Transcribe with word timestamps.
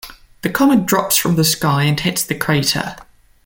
The 0.41 0.49
comet 0.49 0.87
drops 0.87 1.15
from 1.15 1.35
the 1.35 1.43
sky 1.43 1.83
and 1.83 1.99
hits 1.99 2.23
the 2.23 2.33
crater. 2.33 2.95